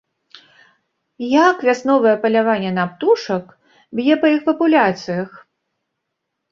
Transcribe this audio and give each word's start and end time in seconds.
Як 1.33 1.55
вясновае 1.67 2.15
паляванне 2.25 2.71
на 2.81 2.87
птушак 2.95 3.45
б'е 4.01 4.13
па 4.27 4.35
іх 4.35 4.41
папуляцыях? 4.51 5.29